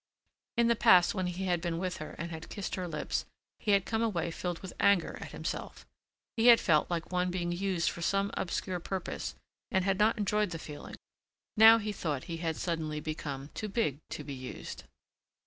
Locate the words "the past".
0.67-1.13